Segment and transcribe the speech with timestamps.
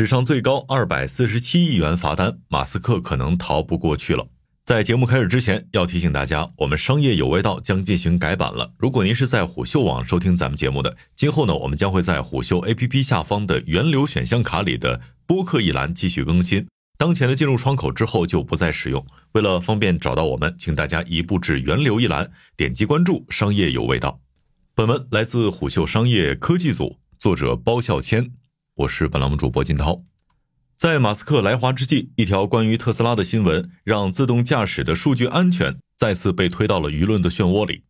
[0.00, 4.28] 史上最高二百四十七亿元罚单，马斯克可能逃不过去了。
[4.64, 8.72] 在节目开始之前，要提醒大家，我们商业有味道将进行改版了。
[8.78, 16.66] 如果您是在虎嗅网收听咱们节目的，今后呢，我们将会在虎嗅 APP 下方的源流选项卡里的播客一栏继续更新。
[16.96, 19.04] 当前的进入窗口之后就不再使用。
[19.32, 24.18] 为了方便找到我们，请大家移步至源流一栏，点击关注“商业有味道”。
[24.74, 28.30] 本文来自虎嗅商业科技组，作者包笑谦，
[28.80, 30.04] 我是本栏目主播金涛。
[30.76, 37.82] 在马斯克来华之际，一条关于特斯拉的新闻让自动驾驶的数据安全再次被推到了舆论的漩涡里。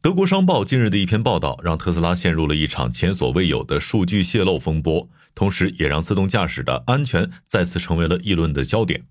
[0.00, 9.06] 德国商报近日的一篇报道，让特斯拉陷入了一场前所未有的数据泄露风波，同时也让自动驾驶的安全再次成为了议论的焦点。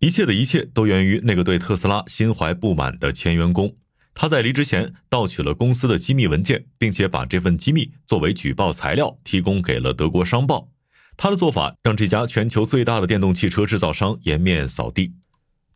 [0.00, 3.76] 一切的一切都源于那个对特斯拉心怀不满的前员工，
[4.18, 10.70] 他在离职前盗取了公司的机密文件，并且把这份机密作为举报材料提供给了德国商报。
[11.18, 15.12] 他的做法让这家全球最大的电动汽车制造商颜面扫地。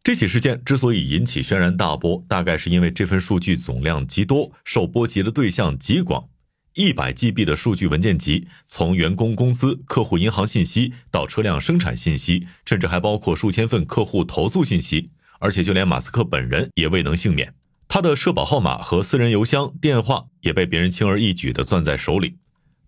[0.03, 6.31] 这起事件之所以引起轩然大波，大概是因为这份数据总量极多，受波及的对象极广。
[6.73, 15.11] 一百 GB 的数据文件集，从员工工资、客户银行信息到车辆生产信息，甚至还包括数千份客户投诉信息。
[15.41, 17.55] 而且就连马斯克本人也未能幸免，
[17.93, 22.37] 他的社保号码和私人邮箱、电话也被别人轻而易举地攥在手里。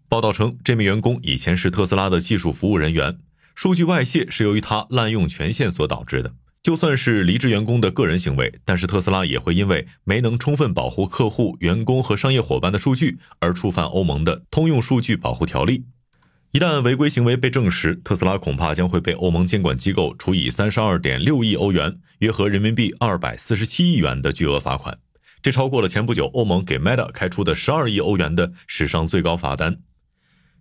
[0.09, 3.19] 报道称，这名员工以前是特斯拉的技术服务人员，
[3.57, 6.35] 数据外泄是由于他滥用权限所导致的。
[6.63, 15.85] 就算是离职员工的个人行为，但是特斯拉也会因为没能充分保护客户、员工和商业伙伴的数据而触犯欧盟的通用数据保护条例。
[16.53, 24.99] 一旦违规行为被证实，特斯拉恐怕将会被欧盟监管机构处以三十二点六亿欧元（约合人民币二百四十七亿元）的巨额罚款，
[25.41, 29.81] 这超过了前不久欧盟给 Meta 开出的十二亿欧元的史上最高罚单。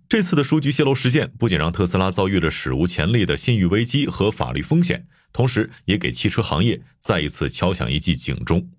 [0.08, 5.08] 这次的数据泄露事件不仅让特斯拉遭遇了史无前例的信誉危机和法律风险。
[5.34, 8.70] 同时，也给汽车行业再一次敲响一记警钟。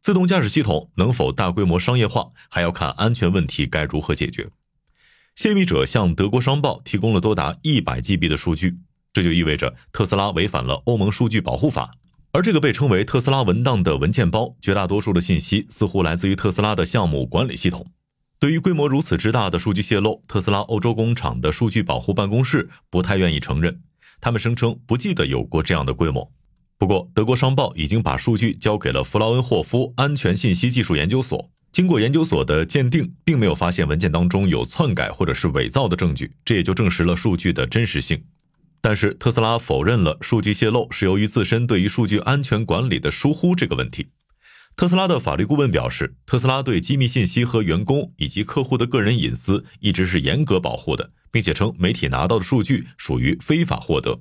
[0.00, 4.48] 自动驾驶系统能否大规模商业化，还要看安全问题该如何解决。
[5.38, 8.76] 泄密者向德国商报提供了多达一百 GB 的数据，
[9.12, 11.92] 这就意味着特斯拉违反了欧盟数据保护法。
[12.32, 17.86] 而这个被称为“特斯拉文档”的文件包，绝大多数的信息似乎来自于特斯拉的项目管理系统。
[18.40, 23.80] 对于规模如此之大的数据泄露，特斯拉欧洲工厂的数据保护办公室不太愿意承认。
[24.20, 26.32] 他们声称不记得有过这样的规模。
[26.76, 31.48] 不过，德国商报已经把数据交给了弗劳恩霍夫安全信息技术研究所。
[31.72, 38.24] 经过研究所的鉴定，并没有发现文件当中有篡改或者是伪造的证据，这也就证实了数据的真实性。
[38.80, 44.08] 但是，特斯拉否认了数据泄露是由于自身对于数据安全管理的疏忽这个问题。
[44.76, 51.10] 特斯拉的法律顾问表示，特斯拉对机密信息和员工以及客户的个人隐私一直是严格保护的。
[51.30, 54.20] 并且称媒体拿到的数据属于非法获得。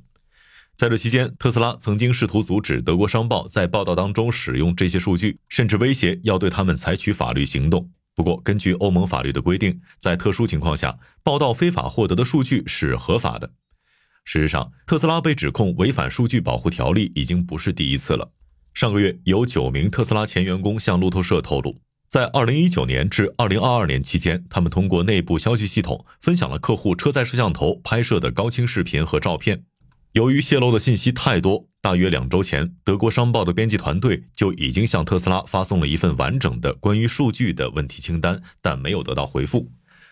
[0.78, 7.90] 在这期间，特斯拉曾经试图阻止德国商报在报道当中使用这些数据，甚至威胁要对他们采取法律行动。
[8.14, 13.54] 不过，根据欧盟法律的规定，在特殊情况下，报道非法获得的数据是合法的。
[14.24, 18.32] 事实上，特斯拉被指控违反数据保护条例已经不是第一次了。
[18.76, 21.82] 上个月，有九名特斯拉前员工向路透社透露。
[22.08, 29.64] 在二零一九年至二零二二年期间，他们通过内部消息系统分享了客户车载摄像头拍摄的高清视频和照片。
[30.18, 39.72] 由于泄露的信息太多，大约两周前，德国商报的编辑团队就已经向特斯拉发送了一份完整的关于数据的问题清单，但没有得到回复。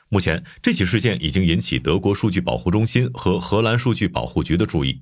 [0.09, 5.01] 目前，这起事件已经引起德国数据保护中心和荷兰数据保护局的注意。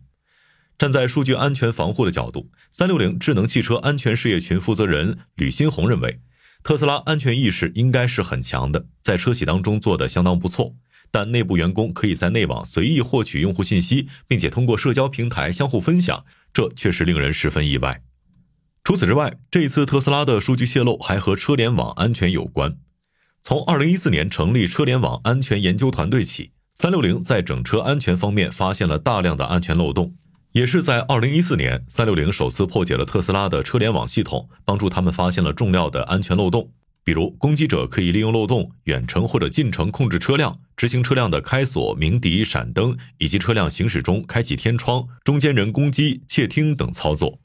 [0.78, 6.22] 站在数据安全防护的角度，三六零智能汽车安全事业群负责人吕新红认为。
[6.63, 10.78] 特斯拉安全意识应该是很强的，在车企当中做得相当不错。
[11.13, 18.01] 但内部员工可以在内网随意获取用户信息，并且通过社交平台相互分享，这确实令人十分意外。
[18.84, 22.79] 除此之外，这一次特斯拉的数据泄露还和车联网安全有关。
[23.44, 30.16] 从2014年成立车联网安全研究团队起，三六零在整车安全方面发现了大量的安全漏洞。
[30.54, 36.71] 也是在二零一四年，三六零首次破解了特斯拉的车联网系统，帮助他们发现了重要的安全漏洞。
[37.04, 47.39] 比如，攻击者可以利用漏洞远程或者近程控制车辆，执行车辆的开锁、鸣笛、闪灯，以及车辆行驶中开启天窗、中间人攻击、窃听等操作。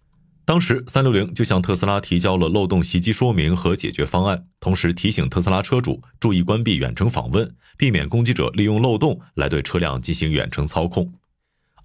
[0.45, 11.13] 当时，三六零就向特斯拉提交了漏洞袭击说明和解决方案，同时提醒特斯拉车主注意关闭远程访问，避免攻击者利用漏洞来对车辆进行远程操控。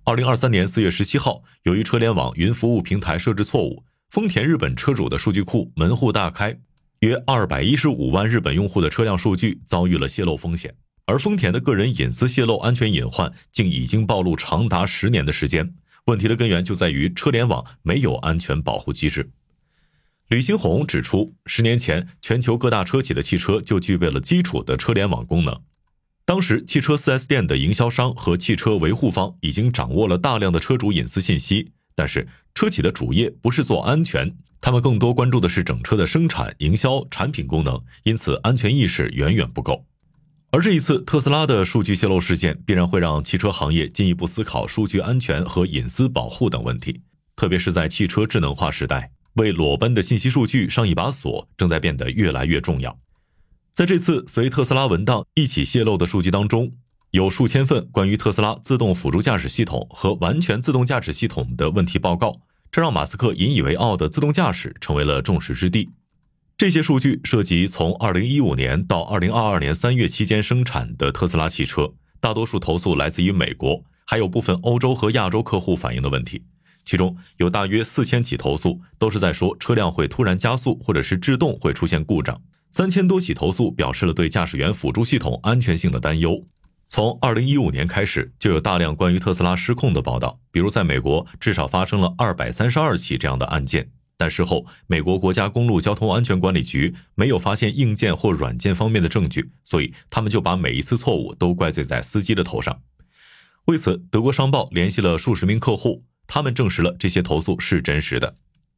[0.06, 6.58] 二零二三年四月十七号，由于车联网云服务平台设置错误，丰田日本车主的数据库门户大开，
[7.02, 10.74] 约二百一十五万日本用户的车辆数据遭遇了泄露风险。
[11.06, 15.74] 而丰田的个人隐私泄露安全隐患竟已经暴露长达十年的时间。
[16.06, 19.32] 问题的根源就在于车联网没有安全保护机制。
[20.30, 25.62] 吕新红指出，十年前全球各大车企的汽车就具备了基础的车联网功能。
[26.26, 39.86] 当时，汽车 4S 店的营销商和汽车维护方已经掌握了大量的车主隐私信息，但是车企的主业不是做安全，他们更多关注的是整车的生产、营销、产品功能，因此安全意识远远不够。
[40.54, 47.02] 而这一次特斯拉的数据泄露事件，必然会让汽车行业进一步思考数据安全和隐私保护等问题，
[47.36, 53.00] 特别是在汽车智能化时代，为裸奔的信息数据上一把锁正在变得越来越重要。
[53.72, 56.74] 在这次随特斯拉文档一起泄露的数据当中，
[57.10, 62.32] 有数千份关于特斯拉自动辅助驾驶系统和完全自动驾驶系统的问题报告，
[62.72, 65.90] 这让马斯克引以为傲的自动驾驶成为了众矢之的。
[66.56, 76.44] 这些数据涉及从2015年到2022年3月期间生产的特斯拉汽车，大多数投诉来自于美国，还有部分欧洲和亚洲客户反映的问题，
[76.86, 82.40] 其中有大约四千起投诉都是在说车辆会突然加速，或者是制动会出现故障。
[82.72, 86.46] 三千多起投诉表示了对驾驶员辅助系统安全性的担忧。
[86.88, 93.90] 从二零一五年开始，就有大量关于特斯拉失控的报道，比如在美国至少发生了二百三十二起这样的案件。
[94.18, 102.82] 但事后，美国国家公路交通安全管理局没有发现硬件或软件方面的证据，所以他们就把每一次错误都怪罪在司机的头上。
[103.66, 108.36] 为此，德国商报联系了数十名客户，他们证实了这些投诉是真实的。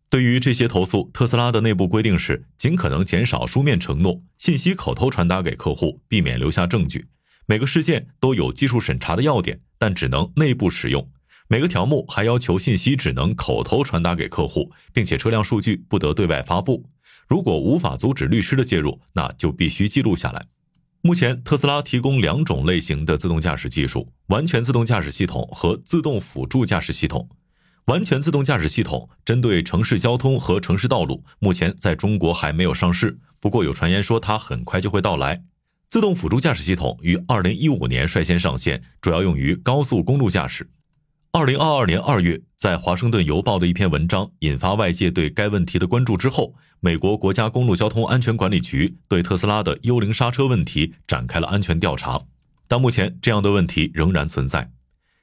[0.10, 7.08] 对于这些投诉，特斯拉的内部规定是尽可能减少书面承诺，信息口头传达给客户，避免留下证据。
[7.48, 11.10] 每个事件都有技术审查的要点，但只能内部使用。
[11.48, 16.90] 每个条目还要求信息只能口头传达给客户，并且车辆数据不得对外发布。
[17.28, 20.48] 如果无法阻止律师的介入，那就必须记录下来。
[21.02, 27.30] 目前，特斯拉提供两种类型的自动驾驶技术：完全自动驾驶系统和自动辅助驾驶系统。
[27.86, 33.20] 完全自动驾驶系统针对城市交通和城市道路，目前在中国还没有上市。
[33.40, 35.44] 不过有传言说它很快就会到来。
[35.88, 40.68] 自动辅助驾驶系统于二零一五年率先上线，主要用于高速公路驾驶。
[41.38, 52.22] 二零二二年二月，在华盛顿邮报的一篇文章引发外界对该问题的关注之后，美国国家公路交通安全管理局对特斯拉的幽灵刹车问题展开了安全调查。
[52.70, 54.72] 但目前这样的问题仍然存在。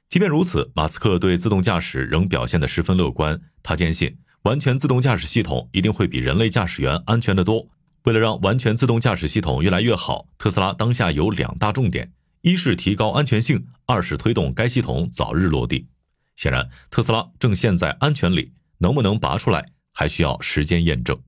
[0.07, 3.41] 即便如此，马斯克对自动驾驶仍表现得十分乐观。
[3.63, 7.69] 他坚信，完全自动驾驶系统一定会比人类驾驶员安全得多。
[8.03, 12.11] 为了让完全自动驾驶系统越来越好，特斯拉当下有两大重点：
[12.43, 15.87] 一是提高安全性，二是推动该系统早日落地。
[16.35, 21.21] 显然，特斯拉正陷在安全里，能不能拔出来，还需要时间验证。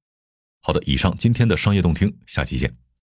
[0.62, 2.85] 好的，以上今天的商业动听，下期见。